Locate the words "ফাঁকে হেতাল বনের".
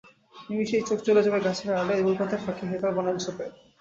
2.45-3.17